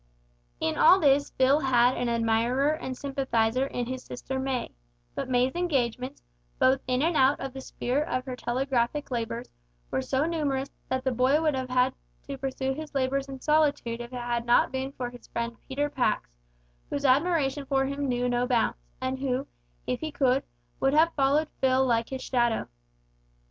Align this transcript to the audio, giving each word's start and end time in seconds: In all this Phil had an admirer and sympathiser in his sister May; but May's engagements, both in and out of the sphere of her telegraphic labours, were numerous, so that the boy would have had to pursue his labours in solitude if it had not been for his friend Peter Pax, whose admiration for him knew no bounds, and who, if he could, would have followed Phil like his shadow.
In 0.59 0.79
all 0.79 0.99
this 0.99 1.29
Phil 1.29 1.59
had 1.59 1.95
an 1.95 2.09
admirer 2.09 2.69
and 2.71 2.97
sympathiser 2.97 3.67
in 3.67 3.85
his 3.85 4.03
sister 4.03 4.39
May; 4.39 4.71
but 5.13 5.29
May's 5.29 5.53
engagements, 5.53 6.23
both 6.57 6.81
in 6.87 7.03
and 7.03 7.15
out 7.15 7.39
of 7.39 7.53
the 7.53 7.61
sphere 7.61 8.01
of 8.01 8.25
her 8.25 8.35
telegraphic 8.35 9.11
labours, 9.11 9.51
were 9.91 10.01
numerous, 10.27 10.69
so 10.69 10.73
that 10.89 11.03
the 11.03 11.11
boy 11.11 11.39
would 11.39 11.53
have 11.53 11.69
had 11.69 11.93
to 12.23 12.35
pursue 12.35 12.73
his 12.73 12.95
labours 12.95 13.27
in 13.29 13.41
solitude 13.41 14.01
if 14.01 14.11
it 14.11 14.15
had 14.15 14.47
not 14.47 14.71
been 14.71 14.91
for 14.93 15.11
his 15.11 15.27
friend 15.27 15.55
Peter 15.67 15.87
Pax, 15.87 16.31
whose 16.89 17.05
admiration 17.05 17.67
for 17.67 17.85
him 17.85 18.09
knew 18.09 18.27
no 18.27 18.47
bounds, 18.47 18.79
and 18.99 19.19
who, 19.19 19.45
if 19.85 19.99
he 20.01 20.11
could, 20.11 20.41
would 20.79 20.95
have 20.95 21.13
followed 21.13 21.47
Phil 21.59 21.85
like 21.85 22.09
his 22.09 22.23
shadow. 22.23 22.67